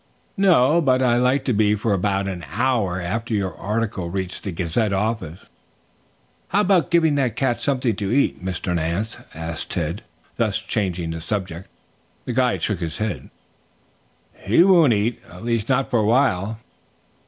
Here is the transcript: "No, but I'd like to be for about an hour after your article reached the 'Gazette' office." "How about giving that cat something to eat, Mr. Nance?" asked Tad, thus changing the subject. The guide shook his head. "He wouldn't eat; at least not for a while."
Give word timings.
"No, 0.35 0.81
but 0.81 0.99
I'd 1.03 1.17
like 1.19 1.45
to 1.45 1.53
be 1.53 1.75
for 1.75 1.93
about 1.93 2.27
an 2.27 2.43
hour 2.49 2.99
after 2.99 3.35
your 3.35 3.55
article 3.55 4.09
reached 4.09 4.41
the 4.43 4.51
'Gazette' 4.51 4.91
office." 4.93 5.45
"How 6.47 6.61
about 6.61 6.89
giving 6.89 7.13
that 7.21 7.35
cat 7.35 7.61
something 7.61 7.95
to 7.97 8.11
eat, 8.11 8.43
Mr. 8.43 8.73
Nance?" 8.73 9.17
asked 9.35 9.69
Tad, 9.69 10.01
thus 10.37 10.57
changing 10.57 11.11
the 11.11 11.21
subject. 11.21 11.67
The 12.25 12.33
guide 12.33 12.63
shook 12.63 12.79
his 12.79 12.97
head. 12.97 13.29
"He 14.43 14.63
wouldn't 14.63 14.95
eat; 14.95 15.19
at 15.31 15.45
least 15.45 15.69
not 15.69 15.91
for 15.91 15.99
a 15.99 16.07
while." 16.07 16.57